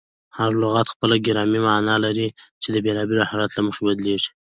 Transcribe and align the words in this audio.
هر 0.37 0.51
لغت 0.61 0.87
خپله 0.93 1.15
ګرامري 1.25 1.59
مانا 1.65 1.95
لري، 2.05 2.27
چي 2.61 2.67
د 2.71 2.77
بېلابېلو 2.85 3.27
حالتو 3.29 3.55
له 3.57 3.61
مخي 3.67 3.81
بدلیږي. 3.87 4.29